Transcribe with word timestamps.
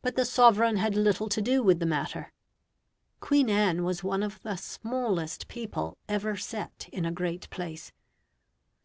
But 0.00 0.14
the 0.14 0.24
sovereign 0.24 0.76
had 0.76 0.94
little 0.94 1.28
to 1.28 1.42
do 1.42 1.60
with 1.64 1.80
the 1.80 1.86
matter. 1.86 2.32
Queen 3.18 3.50
Anne 3.50 3.82
was 3.82 4.04
one 4.04 4.22
of 4.22 4.40
the 4.44 4.54
smallest 4.54 5.48
people 5.48 5.98
ever 6.08 6.36
set 6.36 6.88
in 6.92 7.04
a 7.04 7.10
great 7.10 7.50
place. 7.50 7.90